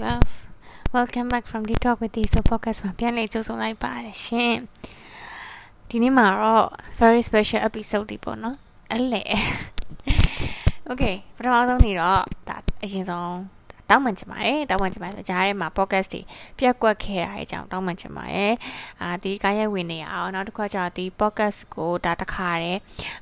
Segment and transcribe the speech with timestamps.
[0.00, 0.32] love
[0.94, 4.56] welcome back from the talk with the so podcast မှာပြန်လည်ကြိုဆိုလိုက်ပါတယ်ရှင်
[5.88, 6.66] ဒီနေ့မှာတော့
[7.00, 8.56] very special episode ဒီပေါ့နော်
[8.90, 9.22] အဲ့လေ
[10.90, 13.59] okay ပထမဆုံးနေတော့ဒါအရင်ဆုံး
[13.90, 16.20] တောင်းပန်ချင်ပါတယ်တောင်းပန်ချင်ပါတယ်ကြားထဲမှာ podcast တွေ
[16.58, 18.52] ပြက်ကွက်ခဲ့တာအကြောင်းတောင်းပန်ချင်ပါတယ်
[19.02, 22.80] အာဒီကားရဲ့ဝင်နေအောင်နောက်တစ်ခါကျတော့ဒီ podcast ကိုဒါတခါတည်း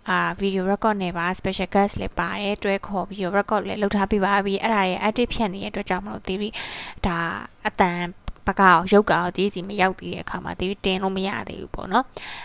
[0.09, 6.51] အာ video record နဲ့ပါ special guest လည်းပါတယ်တွဲခေါ် video record လည်းလုပ်ထားပြပါပြီအဲ့ဒါတွေ edit ဖြတ်နေတဲ့အတွက်ကြောင့်မလို့ theory
[7.07, 7.19] ဒါ
[7.69, 8.03] အတန်
[8.47, 12.05] ပကောက်ရုပ်ကောက်ဒီစီမရောက်သေးတဲ့အခါမှာဒီတင်လို့မရသေးဘူးပေါ့နော်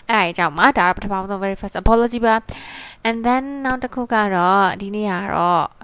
[0.10, 2.36] အဲ့ဒါအကြောင်းမှာဒါတော့ပထမဆုံး very first apology ပါ
[3.08, 5.83] and then နောက်တစ်ခုကတော့ဒီနေ့ကတော့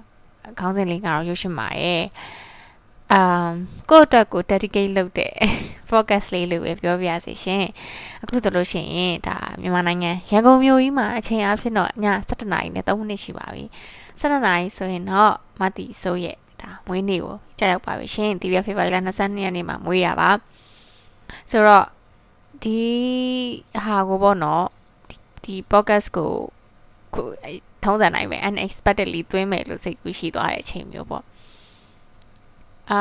[0.58, 2.04] ခေါင်းစဉ်လေးကတော့ရုပ်ရှင်ပါတယ်
[3.12, 3.52] အမ်
[3.90, 5.34] ကိုယ့်အတွက်ကို dedicate လုပ်တဲ့
[5.90, 7.64] focus လေးလို့ပဲပြောပြရစီရှင်
[8.22, 11.90] အခုဆိုလို့ရှိရင်ဒါမြန်မာနိုင်ငံရန်ကုန်မြို့ကြီးမှာအချိန်အဖြစ်တော့ည
[12.28, 13.64] 7:00နာရီနဲ့3မိနစ်ရှိပါပြီ
[14.20, 20.30] 7:00နာရီဆိုရင်တော့မတီဆိုရဲ့ဒါမွေးနေ့ကိုကြာရောက်ပါပြီရှင်ဒီရက်ဖေဖော်ဝါရီလ22ရက်နေ့မှာမွေးတာပါ
[21.50, 21.86] ဆိုတော့
[22.62, 22.80] ဒီ
[23.84, 24.66] ဟာကိုပေါ့နော်
[25.44, 26.32] ဒီ podcast ကို
[27.16, 27.26] ကို
[27.84, 31.24] ထုံးစံနိုင်ပဲ unexpectedly သွင်းမယ်လို့စိတ်ကူးရှိသွားတဲ့အချိန်မျိုးပေါ့
[32.90, 33.00] အာ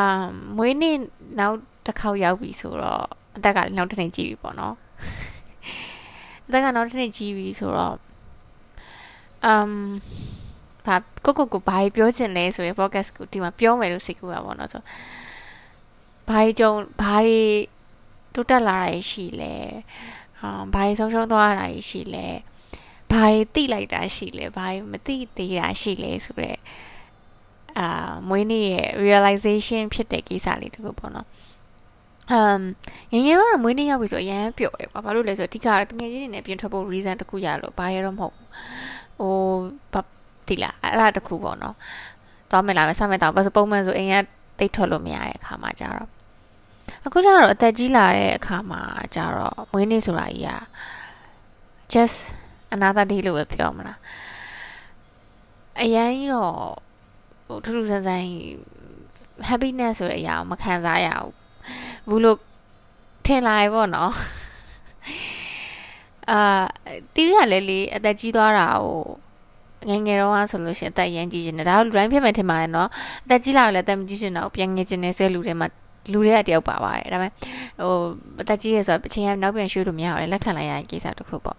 [0.57, 0.97] မွေးနေ့
[1.39, 3.03] နောက်တစ်ခေါက်ရောက်ပြီဆိုတော့
[3.37, 4.75] အသက်ကလည်းနောက်တစ်နေ့ကြီးပြီပေါ့နော်
[6.47, 7.95] အသက်ကနောက်တစ်နေ့ကြီးပြီဆိုတော့
[9.45, 9.71] အမ်
[10.85, 14.81] ဘာကိုကိုကိုဘာပြောချင်လဲဆိုရင် podcast ကိုဒီမှာပြောမယ်လို့စိတ်ကူးတာပေါ့နော်ဆို
[16.29, 17.41] ဘာကြုံဘာတွေ
[18.33, 19.53] တိုးတက်လာတာရှိလဲ
[20.41, 22.27] အာဘာတွေဆုံးရှုံးသွားတာရှိလဲ
[23.11, 26.59] ဘာတွေသိလိုက်တာရှိလဲဘာတွေမသိသေးတာရှိလဲဆိုတော့
[27.79, 31.27] အာမွေးနေ့ရဲ့ realization ဖြစ်တဲ့ကိစ္စလေးတခုပေါ့နော်
[32.31, 32.59] အမ်
[33.11, 38.35] ငငယ်တော့မွေးနေ့ရောက်ပြီဆိုအရန်ပျော်တယ်ကွာဘာလို့လဲဆိုတော့အဓိကတငယ်ချင်းတွေနဲ့ပြင်ထွက်ဖို့ reason တခုရလို့ဘာရတော့မဟုတ်
[39.19, 39.35] ဟို
[39.93, 40.01] ဘာ
[40.47, 41.75] တိလားအဲ့ဒါတခုပေါ့နော်
[42.49, 44.15] သွားမယ်လာမယ်ဆက်မယ်တော့ဘာစပုံမှန်ဆိုအိမ်က
[44.59, 46.07] တိတ်ထွက်လို့မရတဲ့အခါမှာကြတော့
[47.05, 48.81] အခုကျတော့အသက်ကြီးလာတဲ့အခါမှာ
[49.15, 50.61] ကြတော့မွေးနေ့ဆိုတာကြီးอ่ะ
[51.93, 52.17] just
[52.75, 53.99] another day လို့ပဲပြောမလား
[55.81, 56.53] အရင်တော့
[57.47, 58.25] ဟိုထူးထူးဆန်းဆန်း
[59.49, 61.31] happiness ဆိုတဲ့အရာကိုမခံစားရဘူး
[62.07, 62.39] ဘူးလို့
[63.25, 64.13] ထင်လာရပေါ့နော်
[66.31, 66.39] အာ
[67.15, 68.97] တီးရလဲလေအသက်ကြီးသွားတာကို
[69.89, 72.89] ငငယ်တော့ဆိုလို့ရှိရင်အသက်ရမ်းကြီးနေတယ်ဒါတော့လူတိုင်းဖြစ်မယ်ထင်ပါရဲ့နော်
[73.25, 75.67] အသက်ကြီးလာရင်လည်းအသက်မကြီးရှင်တော့ပြန်ငယ်ကျင်နေဆဲလူတွေမှာ
[76.11, 77.31] လူတွေကတယောက်ပါပါတယ်ဒါပေမဲ့
[77.79, 77.93] ဟို
[78.41, 81.57] အသက်ကြီးရဆိုတော့အချိန်ကနောက်ပြန်ရွှေ့လို့မရဘူးလက်ခံလိုက်ရရင်ကိစ္စတစ်ခုပေါ့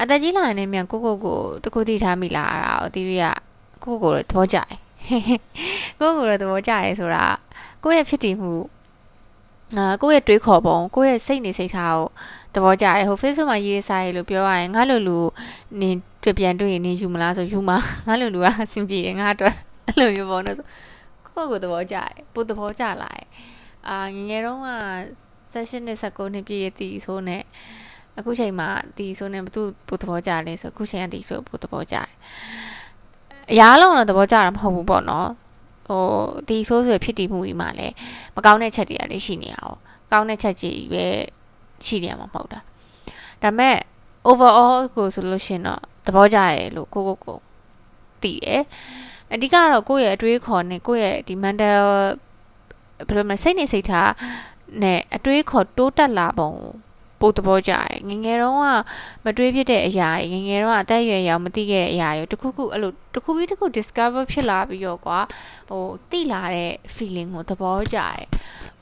[0.00, 3.24] အသက်ကြီးလာရင်လည်းမြန်ကိုကိုကိုတခုတည်ထားမိလာတာကိုတီးရ
[3.84, 4.68] ကိုကိုကိုသဘောကျတယ်
[6.00, 7.24] ကိုကိုကိုသဘောကျတယ်ဆိုတာ
[7.84, 8.52] ကိုယ့်ရဲ့ဖြစ်တည်မှု
[9.76, 12.06] အာကိုယ့်ရဲ့တွေးခေါ်ပုံကိုယ့်ရဲ့စိတ်နေစိတ်ထားကို
[12.54, 15.18] သဘောကျတယ်ဟို Facebook မှာရေးစားရလို့ပြောရရင်ငါလိုလူ
[15.80, 15.90] နေ
[16.22, 17.76] တွေ့ပြန်တွေ့ရင်နေယူမလားဆိုယူမှာ
[18.06, 19.54] ငါလိုလူကအဆင်ပြေတယ်ငါအတွက်
[19.86, 20.66] အဲ့လိုမျိုးပေါ့နော်ဆို
[21.26, 23.26] ကိုယ့်ကိုယ်သဘောကျတယ်ပိုသဘောကျလာတယ်
[23.88, 24.68] အာငငယ်တော့က
[25.52, 27.42] session နဲ့19နှစ်ပြည့်ရည်ဆိုနဲ့
[28.18, 32.08] အခုချိန်မှာဒီဆိုနဲ့ဘသူပိုသဘောကျလဲဆိုအခုချိန်ကဒီဆိုပိုသဘောကျတယ်
[33.52, 35.28] အရာလုံးတော့သဘောကျတာမဟုတ်ဘူးပေါ့နော်
[35.88, 36.02] ဟို
[36.48, 37.94] ဒီဆိုးဆိုဖြစ်တည်မှုကြီးမှာလည်း
[38.36, 39.76] မကောင်းတဲ့ချက်တွေကလည်းရှိနေအောင်
[40.12, 41.06] ကောင်းတဲ့ချက်ကြီးပဲ
[41.86, 42.58] ရှိနေမှာမဟုတ်တာ
[43.42, 43.76] ဒါပေမဲ့
[44.30, 47.38] overall ကိုဆိုလို့ရှိရင်တော့သဘောကျတယ်လို့ကိုကိုကို
[48.22, 48.62] သိတယ်
[49.32, 51.82] အဓိကတော့ကိုယ့်ရဲ့အတွေးခေါ်နဲ့ကိုယ့်ရဲ့ဒီ mental
[53.06, 54.10] ဘယ်လိုမလဲစိတ်နေစိတ်ထား
[54.82, 56.52] နဲ့အတွေးခေါ်တိုးတက်လာပုံ
[57.20, 58.64] ပိုသဘောကျတယ်ငငယ်တော့က
[59.24, 65.18] မတွေးဖြစ်တဲ့အရာတွေငငယ်တော့အသက်အရွယ်ရောက်မသိခဲ့တဲ့အရာတွေတခုခုအဲ့လိုတခုပြီးတခု discover ဖြစ်လာပြီးတော့ကွာ
[65.70, 68.24] ဟိုသိလာတဲ့ feeling ကိုသဘောကျတယ်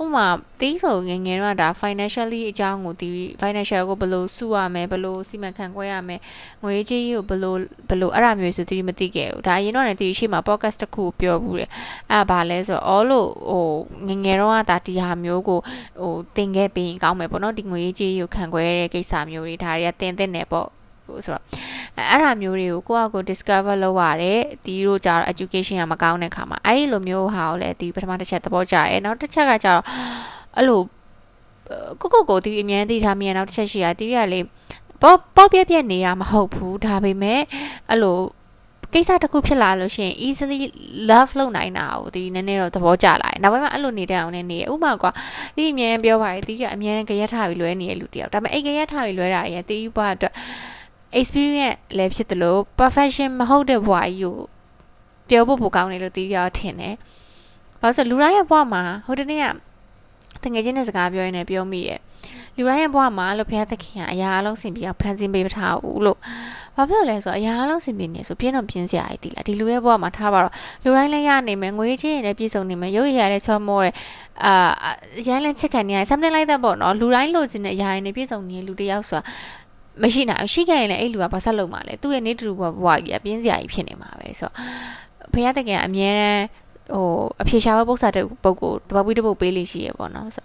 [0.02, 0.26] ဥမာ
[0.60, 3.08] တီးဆိုငငယ်တော့ဒါ financially အကြောင်းကိုဒီ
[3.40, 6.16] financial ကိုဘယ်လိုစုရမလဲဘယ်လိုစီမံခန့်ခွဲရမလဲ
[6.62, 7.54] ငွေကြေးကိုဘယ်လို
[7.88, 11.70] ဘယ်လိုအဲ့ဒါမျိုးဆိုတီးမသိခဲ့ဘူးဒါအရင်တော့လည်းတီးရှိမှာ podcast တစ်ခုပြောဘူးတယ်
[12.10, 13.68] အဲ့ဘာလဲဆိုတော့ all လို့ဟို
[14.08, 15.60] ငငယ်တော့ကဒါဒီဟာမျိုးကို
[16.00, 20.68] ဟိုတင်ခဲ့ပြီးရင်ကောင်းမယ်ပေါ့နော်ဒီငွေကြေးကိုခံခွဲတဲ့ကိစ္စမျိုးတွေဒါတွေကတင်တဲ့နယ်ပေါ့
[21.06, 21.44] ဟိုဆိုတော့
[22.10, 29.82] အဲ့ဒါမျိုးတွေကိုကိုယ့်အကို discover လုပ်ရတယ်ဒီတို့ကြတော့ education ကမကောင်းတဲ့ခါမှာအဲ့ဒီလိုမျိုးဟာကိုလည်းဒီပထမတစ်ချက်သဘောကျတယ်နောက်တစ်ချက်ကကြတော့
[30.56, 30.80] အဲ့လို
[32.00, 34.40] ကိုကိုကိုဒီအမြဲသိထားမြင်နောက်တစ်ချက်ရှိတာဒီကလေ
[35.02, 37.40] ပေါ့ပေါ့ပြက်ပြက်နေတာမဟုတ်ဘူးဒါပေမဲ့
[37.90, 38.18] အဲ့လို
[38.94, 40.58] ကိစ္စတစ်ခုဖြစ်လာလို့ရှိရင် easily
[41.10, 45.10] love လုပ်နိုင်တာကိုဒီနည်းနည်းတော့သဘောကျလာတယ်။နောက်ပိုင်းမှာအဲ့လိုနေတဲ့အောင်နဲ့နေဥပမာကွာ
[45.56, 50.34] ဒီအမြဲပြောပါရဲ့ဒီကအမြဲကြရက်ထားပြီးလွဲနေတဲ့လူတယောက်ဒါပေမဲ့အဲ့ကြရက်ထားပြီးလွဲတာရဲ့တီးဘွားအတွက်
[51.20, 54.36] experience လည်းဖြစ်တယ်လို့ perfection မဟုတ်တဲ့ဘွားကြီးကို
[55.28, 56.94] ပြောဖို့ပိုကောင်းတယ်လို့တီးပြောထင်တယ်။
[57.80, 59.44] ဘာလို့ဆိုလူတိုင်းရဲ့ဘွားမှာဟိုတနေ့က
[60.44, 62.00] တငယ်ချင်းနဲ့စကားပြောရင်းနဲ့ပြောမိရဲ့
[62.56, 66.18] လူတိုင်းရဲ့ဘဝမှာလို့ဘုရားသခင်ကအရာအလုံးစင်ပြီးအောင်ဖန်ဆင်းပေးထားဘူးလို့
[66.76, 70.52] ဟဘာဖြစ်လို့လဲဆိုတော့အရာအလုံးစင်ပြင်းနေဆိုပြင်းတော့ပြင်းစရာကြီးတိလားဒီလူရဲ့ဘဝမှာထားပါတော့
[70.84, 73.94] လူတိုင်းလည်းရနေမယ်ငွေချင်းရတဲ့ပြည်စုံနေမယ်ရုပ်ရည်ရတဲ့ချောမောတဲ့
[74.44, 74.52] အာ
[75.26, 79.22] ရန်လည်းချစ်ခံနေရ something like that ပေါ့နော်လူတိုင်းလိုချင်တဲ့အရာတွေနဲ့ပြည်စုံနေလူတယောက်ဆိုတာ
[80.02, 84.54] မရှိနိုင်ဘူးရှိခဲ့ရင်လည်းအဲ့လူကဘာဆက်လုပ်မှာလဲသူ့ရဲ့နေတူဘဝကြီးအပြင်းစရာကြီးဖြစ်နေမှာပဲဆိုတော့
[85.32, 86.44] ဘုရားတကယ်အမြဲတမ်း
[86.94, 87.06] ဟို
[87.42, 90.44] အဖြေရှားပု္ပ္ပစာတဲ့ပုဂ္ဂိုလ်တပတ်ပွေးတစ်ပုတ်ပေးလိရှိရပေါ့နော်ဆို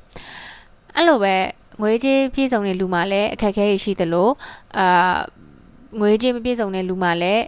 [0.96, 1.34] အဲ့လိုပဲ
[1.82, 4.30] ငွေကြေးပြည့်စုံတဲ့လူမှလည်းအခက်အခဲတွေရှိသလို
[4.78, 5.18] အာ
[6.00, 7.44] ငွေကြေးမပြည့်စုံတဲ့လူမှလည်း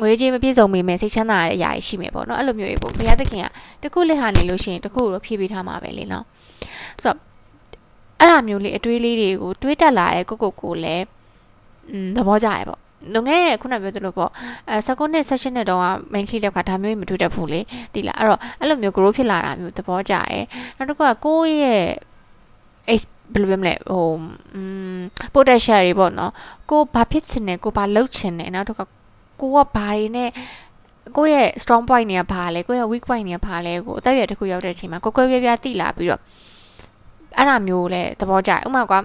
[0.00, 3.46] ငွေကြေးမပြည့်စုံမိမယ်စိတ်ချမ်းသာတဲ့အရာရှိမယ်ပေါ့နော်အဲ့လိုမျိုးတွေပေါ့ဘုရားသခင်က
[3.82, 6.24] တခုလက်ဟာနေလို့ရှိရင်တခုတော့ဖြည့်ပေးထားမှာပဲလေနော်
[7.02, 7.25] ဆိုတော့
[8.19, 11.05] အဲ့လိုမျိုးလေးအတွေးလေးတွေကိုတွေးတက်လာတဲ့ကိုကိုကိုလည်း
[11.91, 12.79] อืมသဘောကျရပေါ့
[13.13, 14.31] လုံခဲ့ခုနပြောသလိုပေါ့
[14.69, 15.81] အဲ19နှစ် session နဲ့တော့
[16.13, 17.59] main key လောက်ခါဒါမျိုးမတွေ့တတ်ဘူးလေ
[17.93, 20.45] ဒီလားအဲ့တော့အဲ့လိုမျိုး grow ဖြစ်လာတာမျိုးသဘောကျတယ်
[20.77, 21.83] နောက်တစ်ခုကကိုယ့်ရဲ့
[23.33, 24.07] ဘယ်လိုပြောမလဲဟို
[24.53, 24.61] อื
[24.97, 24.99] ม
[25.35, 26.31] potential တွေပေါ့နော်
[26.69, 30.29] ကိုဘာဖြစ်ချင်တယ်ကိုဘာလုပ်ချင်တယ်နောက်တော့ကိုကဘာတွေနဲ့
[31.17, 36.21] ကိုယ့်ရဲ့ strong point တွေကဘာလဲကိုယ့်ရဲ့ weak point တွေကဘာလဲကိုအသက်အရွယ်တစ်ခုရောက်တဲ့အချိန်မှာကိုကွဲပြားပြားသိလာပြီးတော့
[37.36, 38.98] အဲ့ဒါမျိုးလဲသဘောကျဥပမာကွာ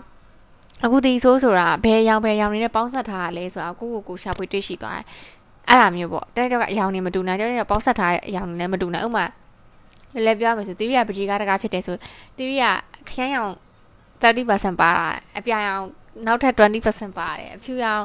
[0.84, 5.06] အခုဒီဆိုးဆိုတာဘယ်ရောင်ဘယ်ရောင်နေနဲ့ပေါင်းဆက်ထားရလဲဆိုတာကိုကိုကိုရှာဖွေတွေ့ရှိသွားတယ်
[5.68, 9.26] အဲ့ဒါမျိုးပေါ့တဲ့တော့ကအရောင်နေမတူနိုင်တဲ့တော့ပေါင်းဆက်ထားတဲ့အရောင်နေလည်းမတူနိုင်ဥပမာ
[10.14, 11.96] လဲလဲပြောမယ်ဆိုတီရီကပကြီးကားတကားဖြစ်တယ်ဆို
[12.38, 12.66] တီရီက
[13.10, 13.52] ခရမ်းရောင်
[14.22, 15.06] 30%ပါတာ
[15.38, 15.86] အပြာရောင်
[16.26, 18.04] နောက်ထပ်20%ပါတယ်အဖြူရောင်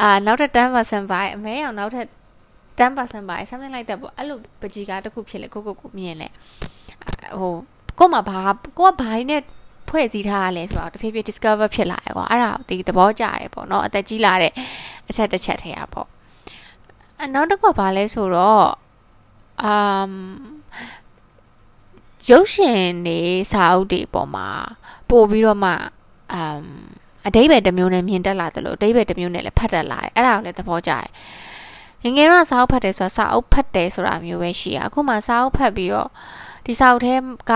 [0.00, 2.06] အာနောက်ထပ်10%ပါတယ်အမဲရောင်နောက်ထပ်
[2.78, 6.28] 10%ပါတယ် something like that ပေါ့အဲ့လိုပကြီးကားတစ်ခုဖြစ်လေကိုကိုကိုမြင်လေ
[7.38, 7.54] ဟို
[7.98, 8.38] ကို့မှာဘာ
[8.78, 9.42] ကိုကဘာနဲ့
[9.90, 14.52] ဖွဲ့စည်းထားရလဲဆိုတော့တဖြည်းဖြည်း discover ဖြစ်လာတယ်ကွာအဲ့ဒါကိုဒီသဘောကျတယ်ပေါ့နော်အသက်ကြီးလာတဲ့
[15.08, 16.06] အချက်တစ်ချက်ထဲရပေါ့
[17.22, 18.66] အနောက်တစ်ခုကဘာလဲဆိုတော့
[19.64, 20.12] အမ်
[22.30, 23.18] ရုပ်ရှင်နေ
[23.52, 24.48] စာအုပ်တွေပေါ်မှာ
[25.10, 25.70] ပို့ပြီးတော့မှ
[26.32, 26.62] အမ်
[27.26, 36.08] အတိဘယ်တစ်မျိုးနဲ့မြင်တက်လာသလိုအတိဘယ်တစ်မျိုးနဲ့လည်းဖတ်တက်လာတယ်အဲ့ဒါကိုလည်းသဘောကျတယ်ငငယ်တော့စာအုပ်ဖတ်တယ်ဆိုတာစာအုပ်ဖတ်တယ်ဆိုတာမျိုးပဲရှိရအခုမှစာအုပ်ဖတ်ပြီးတော့
[36.66, 37.14] ဒီစာအုပ်ထဲ
[37.50, 37.52] က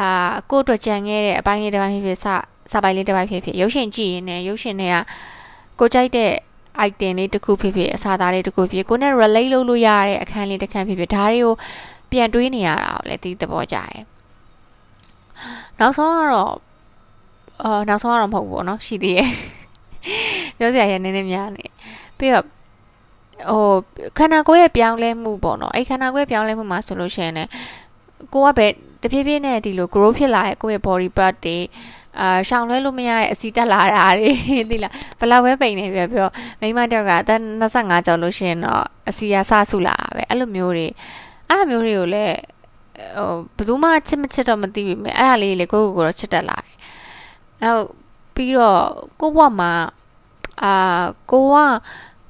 [0.00, 0.10] အာ
[0.50, 2.26] ကိုယ့်အတွက်ကြံခဲ့တဲ့အပိုင်းလေးတစ်ပိုင်းဖြစ်ဖြစ်စ
[2.72, 4.96] စာပိုင်းလေးတစ်ပိုင်းဖြစ်ဖြစ်ရုပ်ရှင်ကြည့်ရင်လည်းရုပ်ရှင်တွေက
[5.78, 6.30] ကိုကြိုက်တဲ့
[6.86, 11.54] item လေးတစ်ခုဖြစ်ဖြစ်အစာသားလေးတစ်ခုဖြစ်ကိုနဲ့ relate လုပ်လို့ရတဲ့အခန်းလေးတစ်ခန်းဖြစ်ဖြစ်ဒါတွေကို
[12.10, 14.02] ပြန်တွေးနေရတာကိုလည်းဒီသဘောကျတယ်
[15.80, 16.52] နောက်ဆုံးကတော့
[17.64, 19.30] အာနောက်ဆုံးကတော့မဟုတ်ဘူးပေါ့နော်ရှိသေးရဲ့
[20.58, 21.64] ပြောစရာရနည်းနည်းများနေ
[22.18, 22.46] ပြီးတော့
[23.50, 23.74] ဟို
[24.18, 27.50] ခန္ဓာကိုယ်ရဲ့ပြောင်းလဲမှုပေါ့နော်အဲ့ခန္ဓာကိုယ်ပြောင်းလဲမှုမှာဆိုလို့ရှိရင်လည်း
[28.32, 28.66] ကိုကပဲ
[29.02, 31.58] တဖြည်းဖြည်းနဲ့ဒီလို grow ဖြစ်လာတဲ့ကိုယ့်ရဲ့ body part တွေ
[32.20, 34.30] အာရှောင်လွဲလို့မရတဲ့အစီတက်လာတာတွေ
[34.70, 36.28] သိလားဘလောက်ပဲပိန်နေပြပြော
[36.60, 40.88] မိမတယောက်ကအသက်25ကျော်လို့ရှိရင်တော့အစီရဆဆုလာတာပဲအဲ့လိုမျိုးတွေ
[41.48, 42.36] အဲ့လိုမျိုးတွေကိုလည်း
[43.56, 46.74] ဟိုဘယ်သူမှချစ်မချစ်တော့မသိဘူးမြဲအဲ့ဒါလေးလေကိုကိုကိုတော့ချစ်တက်လာတယ်
[47.62, 47.82] နောက်
[48.34, 48.80] ပြီးတော့
[49.20, 49.72] ကိုဘဝမှာ
[50.62, 51.56] အာကိုက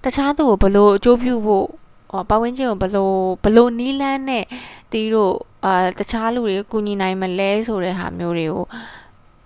[0.05, 1.67] တခြားသူကိုဘလို့အကျိုးပြုဖို့
[2.11, 3.15] ဟောပတ်ဝန်းကျင်ကိုဘလို့
[3.45, 4.45] ဘလို့နီးလန်းနဲ့
[4.93, 5.35] တီးတို့
[5.65, 8.65] အာတခြားလူတွေကူညီနိုင်မလဲဆိုတဲ့ဟာမျိုးတွေကို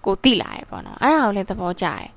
[0.05, 2.09] ကိုတိလာရပေါ့နော်အဲ့ဒါကိုလည်းသဘောကျတယ်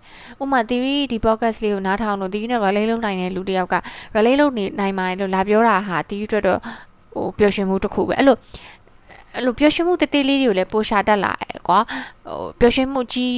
[0.42, 3.76] ဥမာတီဗီဒီ podcast လေးကိုနားထောင်လို့တီဗီနဲ့ relate လုပ်နိုင်တဲ့လူတယောက်က
[4.16, 6.60] relate လုပ်နေနိုင်ပါတယ်လို့လာပြောတာဟာတီဗီအတွက်တော့
[7.14, 8.38] ဟိုပျော်ရွှင်မှုတစ်ခုပဲအဲ့လို
[9.36, 11.80] အဲ့လိုပျော်ရွှင်မှုတေးသေးလေးတွေကိုလည်းပိုရှာတတ်လာတယ်ကွာ
[12.26, 13.36] ဟိုပျော်ရွှင်မှုကြီး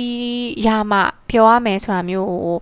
[0.65, 2.57] ရမှပျော်ရမယ်ဆိုတာမျိုးဟို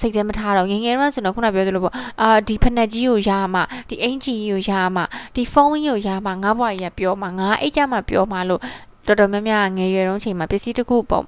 [0.00, 5.02] စိတ်ထဲမထားတော့ငငယ်တော့ကျွန်တော်ခုနပြောသလိုပေါ့အာဒီဖက်နက်ကြီးကိုရမှဒီအင်ဂျီကိုရမှ
[5.34, 8.60] ဒီဖုန်းကြီးကိုရမှငါ့ဘွားကြီးကပြောမှငါအိတ်ကြမှာပြောမှလို့
[9.06, 11.24] တော်တော်များများငယ်ရွယ်တုန်းချိန်မှာပစ္စည်းတစ်ခုပေါ့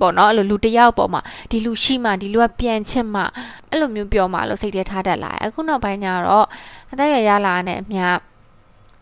[0.00, 1.20] ပေါ့နော်အဲ့လိုလူတယောက်ပေါ့မှာ
[1.50, 3.22] ဒီလူရှိမှဒီလူကပြန်ချစ်မှ
[3.70, 6.46] အဲ့လိုမျိုးပြောမှလို့စိတ်ထဲထားတတ်လာအခုနောက်ပိုင်းကျတော့
[6.92, 8.00] အသက်ရရလာတဲ့အမြ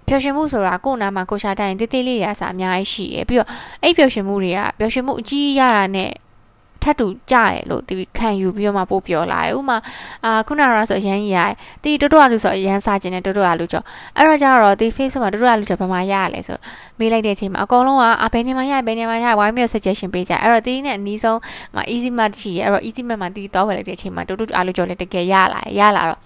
[0.07, 3.49] ပျော်ရွှင်မှုဆိုတာကိုယ်နာမှာကိုရှာတိုင်းတေးသေးလေးရအစားအများကြီးရှိတယ်ပြီးတော့
[3.83, 6.11] အဲ့ပျော်ရွှင်မှုတွေကပျော်ရွှင်မှုအကြီးရတာနဲ့
[6.83, 9.79] ထပ်တူကြတယ်လို့ဒီခံယူပြီးတော့မှပို့ပြောလာတယ်ဥမာ
[10.25, 13.83] အာခုနကတော့ဆိုအရန်ကြီးရတယ်တီတိုတိုအလူဆိုအရန်စားခြင်းနဲ့တိုတိုအလူကြော
[14.17, 16.59] အဲ့တော့ကျတော့ဒီ Facebook မှာတိုတိုအလူကြောဘာမှရရလဲဆို
[16.99, 21.39] မေးလိုက်တဲ့အချိန်မှာအကောင်လုံးကအဘယ်နေမှာရဘယ်နေမှာရဝိုင်းပြီး suggestion ပေးကြအဲ့တော့တီနဲ့အနီးဆုံး
[21.75, 26.21] မှာ easy mart ရှိရအဲ့တော့ easy mart မှာတီတော့ဝယ်လိုက်တဲ့အချိန်မှာတိုတိုအလူကြောလည်းတကယ်ရလာရလာတော့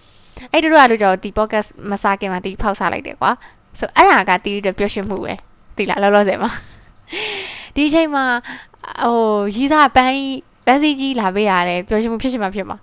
[0.52, 3.30] အဲ့တိုတိုအလူကြောဒီ podcast မစားခင်မှာတီဖောက်စားလိုက်တယ်ကွာ
[3.78, 5.32] ဆိုအဲ့ဒါကတီးတဲ့ပျော်ရွှင်မှုပဲ
[5.76, 6.50] တီလားလောလောဆယ်မှာ
[7.74, 8.24] ဒီအချိန်မှာ
[9.02, 9.16] ဟို
[9.54, 10.16] ရီးစားပန်း
[10.66, 12.76] ပန်းစည်းကြီးလာပေးရတယ်ပျော်ရွှင်မှုဖြစ်ရှင်မှာဖြစ်မှာ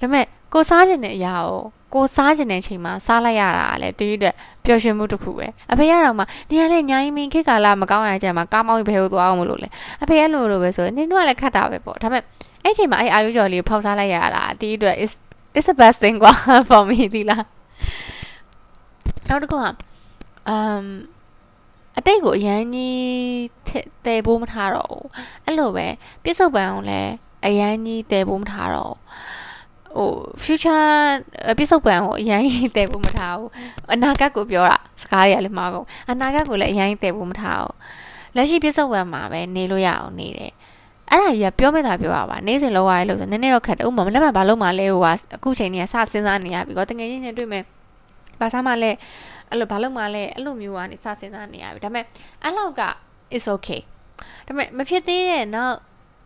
[0.00, 1.60] ဒါပေမဲ့ကိုစားခြင်းတဲ့အရာကို
[1.94, 4.34] ကိုစားခြင်းတဲ့အချိန်မှာစားလိုက်ရတာလေတီးတဲ့
[4.64, 9.68] ပျော်ရွှင်မှုတစ်ခုပဲအဖေကတော့မှနေရာနဲ့ညာရင်မင်းခေတ်ကာလမကောင်းရကြမှာကားမောင်းဘယ်လိုသွားအောင်မလို့လဲ
[10.02, 12.22] အဖေအဲ့လိုလိုပဲဆိုနင်တို့ကလည်းခတ်တာပဲပေါ့ဒါပေမဲ့
[12.64, 15.12] အဲ့ချိန်မှာအဲ့အာလူကျော်လေးကိုဖောက်စားလိုက်ရတာတီးတဲ့ is
[15.58, 16.32] is the best thing ကွာ
[16.68, 17.44] for me ဒီလား
[19.28, 19.60] နောက်တစ်ခုက
[20.48, 20.84] အမ်
[21.98, 23.02] အတိတ်ကိုအရန်ကြီး
[24.06, 25.08] တဲဖို့မထားတော့ဘူး
[25.44, 25.86] အဲ့လိုပဲ
[26.24, 27.00] ပြစ္ဆုတ်ပံအောင်လဲ
[27.46, 28.96] အရန်ကြီးတဲဖို့မထားတော့ဟ
[29.96, 30.90] ဟို future
[31.58, 32.42] ပြစ္ဆုတ်ပံကိုအရင်
[32.76, 33.50] တည်ဖို့မထားဘူး
[33.92, 37.74] အနာဂတ်ကိုပြောတာစကားတွေကလည်းမဟုတ်အနာဂတ်ကိုလည်းအရင်တည်ဖို့မထားဘူး
[38.36, 40.52] လက်ရှိပြစ္ဆုတ်ပံမှာပဲနေလို့ရအောင်နေတယ်
[41.10, 47.64] အဲ့ဒါကြီးကပြောမဲ့တာပြောရပါနေ့စဉ်လောက်ရလို့ဆိုနည်းနည်းတော့ခက်တယ်ဥပမာမနေ့ကဘာလုပ်မှလဲဟိုကအခုချိန်ကြီးကစစဉ်းစားနေရပြီကောတကယ်ချင်းချင်းတွေ့မယ်
[48.40, 48.90] ဘာစားမှလဲ
[49.52, 52.04] အဲ့လိုဘာလုပ်မှလဲအဲ့လိုမျိုးကနေစစဉ်းစားနေရပြီဒါပေမဲ့
[52.42, 52.82] အဲ့လောက်က
[53.36, 53.80] is okay
[54.46, 55.76] ဒါပေမဲ့မဖြစ်သေးတဲ့နောက်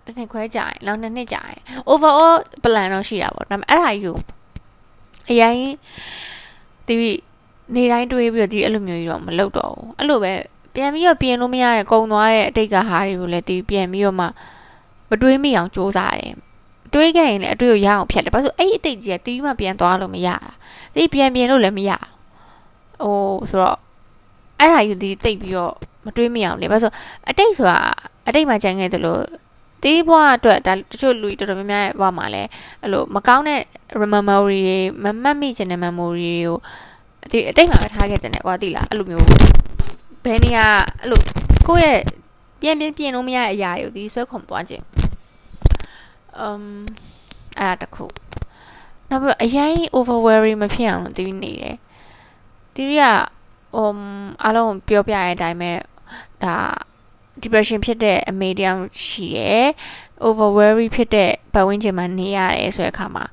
[0.04, 1.60] တစ်နှစ်ခွဲကြာရင်နောက်နှစ်နှစ်ကြာရင်
[1.92, 4.16] overall plan တော့ရှိတာပေါ့ဒါပေမဲ့အဲ့ဒါကြီးကို
[5.30, 5.54] အရင်
[6.86, 6.94] ဒီ
[7.74, 10.32] နေတိုင်းတွေးပြီးတော့ဒီအဲ့လိုမျိုးကြီးတော့မလုပ်တော့ဘူးအဲ့လိုပဲ
[10.74, 14.26] ပြန်ပြီးတော့ပြင်လို့မရတဲ့ကုံသွားတဲ့အတိတ်ကဟာတွေကိုလည်းဒီပြန်ပြီးတော့မှ
[15.10, 16.34] မတွေးမိအောင်စူးစမ်းတယ်
[16.94, 20.36] တွေးခဲ့ရင်လည်းအတွေ့ကိုရအောင်ဖြတ်တယ်ဘာလို့အဲ့အတိတ်ကြီးကတီးမှပြန်သွားလို့မရတာ
[20.94, 21.90] ဒီပြန်ပြင်လို့လည်းမရ
[23.04, 23.18] ဟို
[23.50, 23.78] ဆိုတော့
[24.58, 25.74] အဲ့ဒါကြီးဒီတိတ်ပြီးတော့
[26.04, 26.94] မတွေးမိအောင်လေဘာလို့
[27.30, 27.78] အတိတ်ဆိုတာ
[28.28, 29.22] အတိတ်မှာကြံခဲ့တယ်လို့
[29.82, 32.42] တေးဘွားအတွက်ဒါတချို့လူတော်တော်များများဘွားမှာလဲ
[32.82, 33.60] အဲ့လိုမကောင်းတဲ့
[34.14, 36.56] memory တွေမမှတ်မိချင်တဲ့ memory တွေကို
[37.30, 39.26] ဒီအတိတ်မှာပဲထားခဲ့တယ်ကွာသိလားအဲ့လိုမျိုး
[40.24, 40.66] ဘယ်နေရာ
[41.00, 41.20] အဲ့လို
[41.68, 42.00] ကိုယ့်ရဲ့
[42.60, 44.84] ပြန်ပြန်ပြင်လို့မရတဲ့အရာတွေကိုဒီဆွဲခွန်သွားခြင်း
[46.44, 46.64] um
[47.58, 48.04] အဲ့ဒါတခု
[49.10, 51.76] နောက်ပြီးအရင် overwhelming မဖြစ်အောင်တီးနေတယ်
[52.76, 53.02] တီးရ
[53.80, 53.98] um
[54.42, 55.72] အားလုံးပြောပြရတဲ့အတိုင်းပဲ
[56.42, 56.54] ဒါ
[57.42, 59.66] depression ဖြစ်တဲ့အမေတယောက်ရှိရယ်
[60.26, 63.24] overworry ဖြစ်တဲ့ပတ်ဝန်းကျင်မှာနေရတယ်ဆိုတဲ့အခါမှာ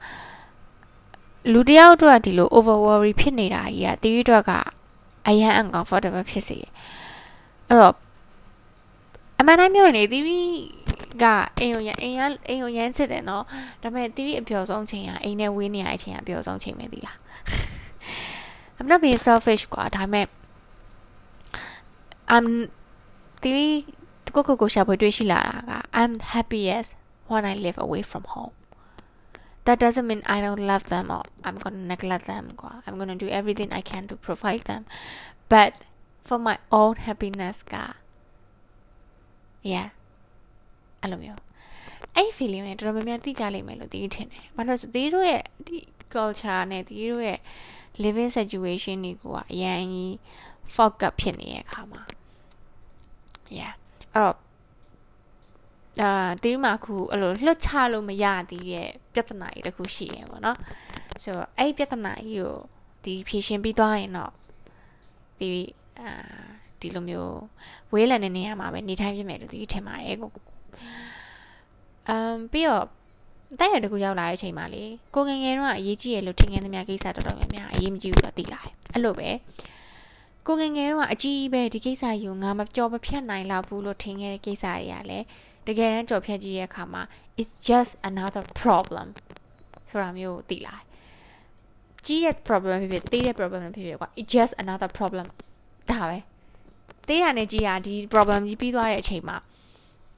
[1.53, 4.51] လူတယောက်တို့ကဒီလို overworry ဖြစ်နေတာကြီးကတီးတွေက
[5.27, 6.57] အရန် uncomfortable ဖြစ်စေ
[7.67, 7.95] အဲ့တော့
[9.39, 10.23] အမှန်တိုင်းပြောရင်လေတီး
[11.21, 11.25] က
[11.59, 13.43] အိမ်ကိုရအိမ်ကအိမ်ကိုရမ်းစစ်တယ်နော်
[13.81, 17.17] ဒါပေမဲ့တီးအပျော်ဆုံးချိန်ကအိမ်နဲ့ဝေးနေရတဲ့အချိန်ကအပျော်ဆုံးချိန်ပဲဒီလား
[18.82, 20.26] I'm not being selfish ကွာဒါပေမဲ့
[22.34, 22.46] I'm
[23.42, 23.82] တီး
[24.34, 26.90] ကိုကိုကိုရှာဖွေတွေ့ရှိလာတာက I'm happiest
[27.30, 28.54] when I live away from home
[29.66, 32.96] that doesn't mean I don't love them or I'm going to neglect them ကွာ I'm
[33.00, 34.82] going to do everything I can to provide them
[35.52, 35.72] but
[36.26, 37.74] for my own happiness က
[39.72, 39.88] yeah
[41.02, 41.40] အဲ့လိုမျိုး
[42.16, 45.78] အဲ့ feeling နဲ့တော်တော်များများသိကြလိမ့်မယ်လို့တီးထင်တယ်။ဘာလို့ဆိုတီးတို့ရဲ့ဒီ
[46.14, 47.38] culture နဲ့တီးတို့ရဲ့
[48.03, 50.11] living situation တွေကိုကအရင်ကြီး
[50.75, 52.01] fuck up ဖြစ်နေတဲ့အခါမှာ
[53.57, 53.73] yeah
[54.11, 54.37] အဲ့တော့
[56.01, 60.57] အာတီးမှာခုအဲ့လိုလွတ်ချလို့မရသေးတဲ့ပြဿနာကြီးတစ်ခုရှိရင်ပေါ့နော်
[61.23, 62.55] ဆိုတော့အဲ့ပြဿနာကြီးကို
[63.03, 64.31] ဒီဖြေရှင်းပြီးသွားရင်တော့
[65.39, 65.49] ဒီ
[65.99, 66.11] အာ
[66.79, 67.37] ဒီလိုမျိုး
[67.93, 70.31] ဝေးလံတဲ့နေရာမှာပဲနေထိုင်ဖြစ်မယ်လို့ဒီထင်ပါတယ်ကို
[72.09, 72.85] အမ်ပြီးတော့
[73.59, 74.83] တဲ့ရတကူရောက်လာတဲ့အချိန်မှာလေ
[75.15, 79.29] ကိုငငယ်တော့အရေးကြီးရလို့ထင်ငယ်သမျှကိစ္စတော်တော်များများအရေးမကြီးဘူးတော့သိလာတယ်အဲ့လိုပဲ
[80.47, 85.25] ကိုငငယ်တော့အကြီးပဲဒီကိစ္စယူငါမကြော်မဖြတ်နိုင်လောက်ဘူးလို့ထင်ခဲ့တဲ့ကိစ္စတွေကလည်း
[85.67, 87.01] တကယ်တမ်းကြော်ဖြတ်ကြည့်ရဲ့အခါမှာ
[87.39, 89.07] it's just another problem
[89.89, 90.83] ဆိုတာမျိုးသိလာတယ်
[92.05, 95.27] ကြီးတဲ့ problem ဖြစ်ဖြစ်သေးတဲ့ problem ဖြစ်ဖြစ်ကွာ it's just another problem
[95.91, 96.17] ဒါပဲ
[97.07, 99.37] သေးတာနဲ့ကြီးတာဒီ problem ကြီးပြီးသွားတဲ့အချိန်မှာ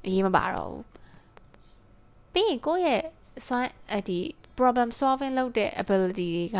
[0.05, 0.83] အရေးမပါတော့ဘူး
[2.33, 3.01] ပြီးရင်ကိုယ့်ရဲ့
[3.47, 4.19] စွမ်းအဒီ
[4.57, 6.59] problem solving လုပ်တဲ့ ability တွေက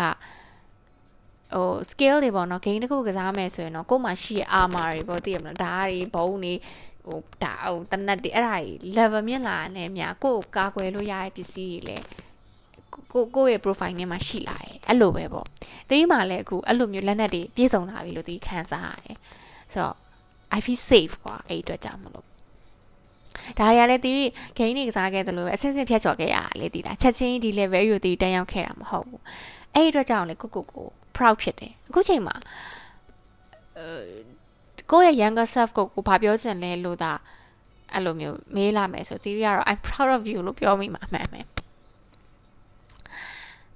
[1.54, 6.54] ဟို skill တွေပေါ့နော် game တစ်ခုကစားမယ်ဆိုရင်တော့ကိုယ်မှာရှိတဲ့ armor တွေပေါ့သိရမလားဓာတ်တွေဘုံတွေ
[7.06, 12.06] ဟိုဒါဟိုတနတ်တွေအဲ့ဒါတွေ level မြင့်လာတဲ့မြာကိုယ်ကိုကာကွယ်လို့ရတဲ့ပစ္စည်းတွေလည်း
[13.14, 15.48] ကိုကိုရဲ့ profile ထဲမှာရှိလာတယ်အဲ့လိုပဲပေါ့
[15.90, 19.18] တီးမှလည်းအခုအဲ့လိုမျိုးလက်နက်တွေပြည့်စုံလာပြီလို့တီးခံစားရတယ်
[19.74, 19.96] ဆိုတော့
[20.58, 22.35] I feel safe ကွာအဲ့အတွက်ကြောင့်မလို့
[23.60, 29.22] ဒါတွေကလည်းတီးဂိမ်းတွေကစားခဲ့သလိုပဲအဆင့်ဆင့်ဖြတ်ကျော်ခဲ့ရတာလေတီးတာချက်ချင်းဒီ level ကိုတီးတန်းရောက်ခဲ့တာမဟုတ်ဘူး
[29.74, 32.36] အဲ့ဒီအတွက်ကြောင့်လေကိုကိုကို proud ဖြစ်တယ်အခုချိန်မှာ
[34.92, 37.12] ကိုယ့်ရဲ့ younger self ကိုကိုဘာပြောချင်လဲလို့သာ
[37.94, 41.42] အဲ့လိုမျိုးမေးလာမယ်ဆိုတီးကတော့ I'm proud of you လို့ပြောမိမှာအမှန်ပဲ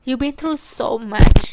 [0.05, 1.43] You've been through so much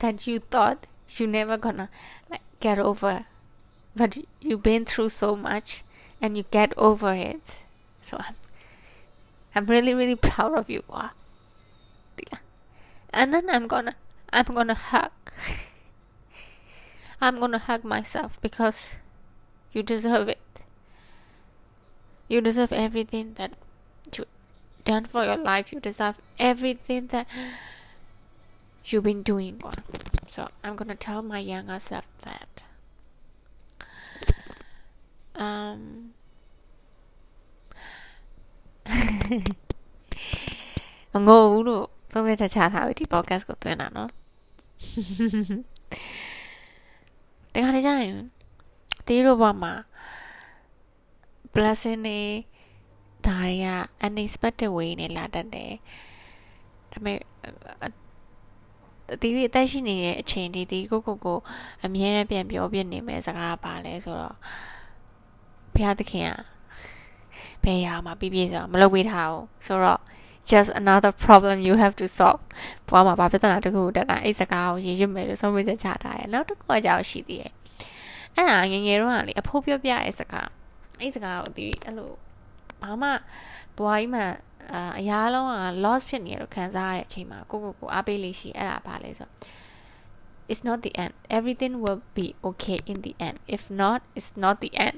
[0.00, 0.78] that you thought
[1.16, 1.86] you never gonna
[2.30, 3.16] like get over
[3.98, 4.10] but
[4.46, 5.68] you've been through so much
[6.20, 7.40] and you get over it.
[8.02, 8.34] So I'm,
[9.54, 10.82] I'm really, really proud of you.
[13.12, 13.96] And then I'm gonna,
[14.32, 15.10] I'm gonna hug.
[17.20, 18.90] I'm gonna hug myself because
[19.72, 20.38] you deserve it.
[22.28, 23.54] You deserve everything that
[24.16, 24.24] you
[24.84, 25.72] done for your life.
[25.72, 27.26] You deserve everything that
[28.84, 29.60] you've been doing.
[30.28, 32.49] So I'm gonna tell my younger self that.
[35.34, 35.80] Um
[41.12, 44.10] မငိုဘူးလို့သုံးပြချက်ချထားပြီဒီ podcast ကိုတွင်းတာနော်
[47.54, 48.14] တခါတည်းကျရင်
[49.06, 49.72] တီးတို့ဘဝမှာ
[51.54, 52.20] blessing တွေ
[53.26, 53.68] ဒါတွေက
[54.06, 55.72] unexpected way နဲ့လာတတ်တယ်
[56.92, 57.18] ဒါပေမဲ့
[59.22, 61.38] တီရီအသက်ရှိနေတဲ့အချိန်ဒီဒီကိုကိုကို
[61.84, 64.36] အမြဲတမ်းပြန်ပြောပြနေမယ်စကားပါလဲဆိုတော့
[65.80, 70.00] ဘုရားသခင်ကဘယ်ရာမှာပြပြဆိုမလုပ်ပေးထားဘူးဆိုတော့
[70.50, 72.42] just another problem you have to solve
[72.88, 77.52] ဘွားမှာဘာပြဿနာတခုတက်တာအဲ့စကားကိုရေးရမယ်လို့ဆုံးဖြတ်ချက်ချထားတယ်နောက်တစ်ခုကကြောက်ရှိသေးတယ်
[78.34, 80.48] အဲ့ဒါငငယ်တော့ကလေအဖိုးပြောပြတဲ့စကား
[81.00, 82.10] အဲ့စကားကိုဒီအဲ့လို
[82.82, 83.10] ဘာမှ
[83.78, 84.22] ဘွားကြီးမှ
[84.72, 89.28] အာအရာလုံးက loss ဖြစ်နေလို့ခံစားရတဲ့အချိန်မှာကိုကိုကိုအားပေးလေးရှိအဲ့ဒါဘာလဲဆို
[90.50, 94.56] it's not the end everything will be okay in the end if not it's not
[94.64, 94.96] the end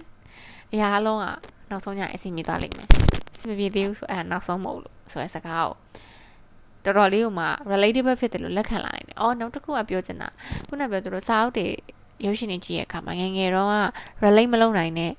[0.72, 1.26] အရာလုံးက
[1.70, 2.88] နောက်ဆုံးညအဆင်ပြေသွားလိမ့်မယ်
[3.34, 5.74] အဆင်ပြေသေးဘူးဆိုအဲ့နောက်ဆုံးမဟုတ်လို့ဆိုတဲ့စကားကို
[6.84, 10.28] တော်တော်လေးကိုမှ relatable ဖြစ်တယ်လို့လက်ခံလာနိုင်တယ်။အော်နောက်တစ်ခုကပြောချင်တာ
[10.68, 11.66] ခုနကပြောသူတို့စာအုပ်တွေ
[12.24, 13.76] ရုပ်ရှင်တွေကြည့်ရအခါမှာငငယ်တော့က
[14.24, 15.12] relate မလုပ်နိုင်တဲ့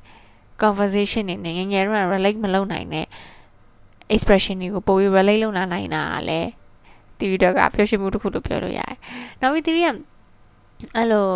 [0.61, 3.05] conversation တွေနဲ့ငငယ်တော့ relate မလုပ်နိုင်တဲ့
[4.13, 6.39] expression တွေကိုပိုပြီး relate လုပ်လာနိုင်တာလဲ
[7.19, 8.95] TV တော့ကပြောရှင်းမှုတစ်ခုလို့ပြောလို့ရတယ်။
[9.41, 9.87] နောက်ပြီး TV က
[10.95, 11.27] အဲ့လို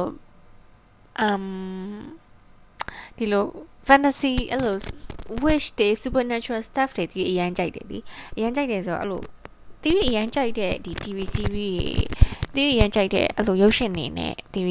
[1.28, 1.46] um
[3.18, 3.44] ဒီလို
[3.88, 4.78] fantasy အဲ့လို
[5.44, 7.98] wish တွေ supernatural stuff တွေဒီအရင်ကြိုက်တယ်ဒီ
[8.38, 9.22] အရင်ကြိုက်တယ်ဆိုတော့အဲ့လို
[9.84, 11.78] ဒီအရင်ကြိုက်တဲ့ဒီ TV series
[12.56, 14.62] တွေဒီအရင်ကြိုက်တဲ့အဲ့လိုရုပ်ရှင်တွေနဲ့ဒီ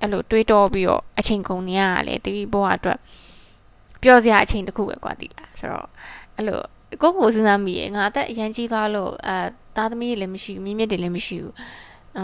[0.00, 2.98] အဲ့လိုတွေးတောပြီးတော့အချိန်ကုန်နေရတယ်ဒီဘဝအတွက်
[4.02, 5.88] ပျော်စရာအချိန်တစ်ခုပဲကွာဒီလားဆိုတော့
[6.36, 6.60] အဲ့လို
[7.02, 9.36] ကိုကိုစဉ်းစားမိရေငါအသက်အရင်ကြီးသွားလို့အဲ
[9.76, 11.54] သားသမီးတွေလည်းမရှိဘူးမြင့်မြင့်တွေလည်းမရှိဘူး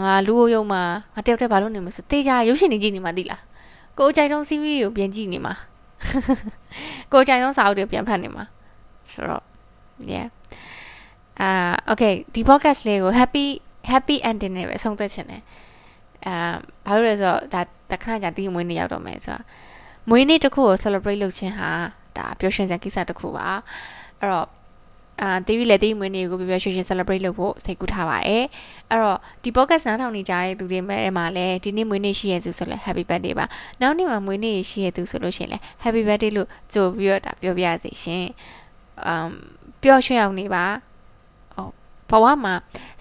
[0.03, 0.81] ငါလူယုံမှာ
[1.13, 3.41] ငါတယောက်တည်းဘာလို့နေမလဲဆိုတေးကြရုပ်ရှင်တွေကြည့်နေမှာသိလား
[3.97, 5.53] ကိုအကြိုက်ဆုံး series ကိုပြန်ကြည့်နေမှာ
[7.13, 8.45] ကိုကြိုင်ဆုံးစာအုပ်တွေပြန်ဖတ်နေမှာ
[9.11, 9.43] ဆိုတော့
[10.13, 10.27] yeah
[11.41, 11.49] အာ
[11.91, 13.45] okay ဒီ podcast လေးကို happy
[13.91, 15.43] happy ending နဲ့ပဲအဆုံးသတ်ချင်တယ်
[16.25, 16.53] အာ
[16.85, 19.43] ဘာလို့လဲဆိုတော့ဒါတခါကြာတီးမွေးနေ့ရောက်တော့မယ်ဆိုတော့
[20.09, 21.69] မွေးနေ့တစ်ခုကို celebrate လုပ်ခြင်းဟာ
[22.17, 23.47] ဒါပျော်ရွှင်စရာကိစ္စတစ်ခုပါ
[24.19, 24.47] အဲ့တော့
[25.21, 28.43] အာတီဗီလည်းတီးမွေးနေ့ကိုပျော်ပျော်ရွှင်ရွှင် celebrate လုပ်ဖို့စိတ်ကူးထားပါတယ်
[28.89, 33.45] အဲ့တော့ဒီ podcast နားထောင်နေကြတဲ့သူတွေမဲ့မှာလည်းဒီနေ့မွေးနေ့ရှိရသူဆိုလဲ happy birthday ပါ
[33.81, 38.25] နောက်နေ့မှာမွေးနေ့ရှိရသူဆိုလို့ရှိရင်လဲ happy birthday လို့ကြိုပြီးတော့ဒါပြောပြရစီရှင်
[39.07, 39.29] အမ်
[39.81, 40.65] ပျော်ရွှင်အောင်နေပါ
[42.11, 42.53] ဘဝမှာ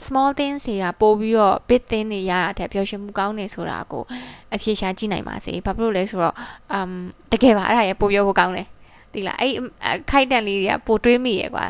[0.04, 4.04] small things တွေကပို့ပြီးတော့ big thing တွေရတာတဲ့ပျော်ရွှင်မှုကောင်းနေဆိုတာကို
[4.54, 6.34] အဖြေရှာကြည့်နိုင်ပါစေဘာဖြစ်လို့လဲဆိုတော့
[6.76, 6.92] um
[7.32, 8.66] တကယ်ပါအဲ့ဒါရပို့ပြောဖို့ကောင်းတယ်
[9.12, 9.52] ဒီလားအဲ့
[10.10, 11.66] ခိုက်တန်လေးတွေကပိုတွေးမိရယ်ကွာ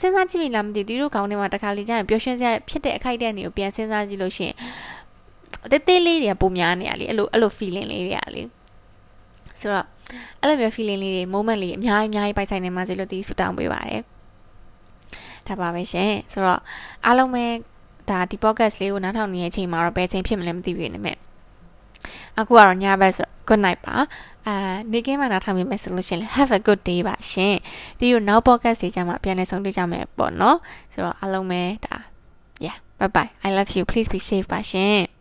[0.00, 4.54] စဉ်းစားကြည့်မိလားမသိသူတို့ခေါင်းထဲမှာတခါလေကြာရင်ပျော်ရွှင်စရာဖြစ်တဲ့အခိုက်တန်တွေကိုပြန်စဉ်းစားကြည့်လို့ရှိရင်
[5.72, 8.42] တေးသေးလေးတွေကပုံများနေရလေအဲ့လိုအဲ့လို feeling လေးတွေကလေ
[9.60, 9.86] ဆိုတော့
[10.40, 14.02] အဲ့လိုမျိုး feeling လေးတွေ moment လေးအများကြီးအများကြီးပိုက်ဆိုင်နေမှစေလို့ဒီဆူတောင်းပေးပါတယ်
[15.48, 16.60] ဒါပါပဲရှင်ဆိုတော့
[17.06, 17.44] အားလုံးပဲ
[18.10, 21.16] ဒါဒီ podcast လေးကိုနားထောင်နေတဲ့အချိန်မှာတော့ဘယ်ချိန်ဖြစ်မလဲမသိဘူးနေမဲ့
[22.38, 23.96] အခုကတော့ညဘက်ဆို good night ပါ
[24.46, 24.54] အာ
[24.92, 27.54] နေကင်းမှာနားထောင်မိမယ်ဆိုလို့ရှင် have a good day ပါရှင်
[27.98, 30.56] ဒီလိုနောက် podcast တွေကြမှာပြန်လည်ဆုံတွေ့ကြမယ်ပေါ့နော်
[30.92, 31.96] ဆိုတော့အားလုံးပဲဒါ
[32.64, 35.13] yeah bye bye i love you please be safe ပါရှင်